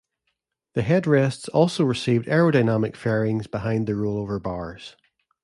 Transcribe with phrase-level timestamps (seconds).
[0.73, 4.95] The headrests also received aerodynamic fairings behind the rollover bars.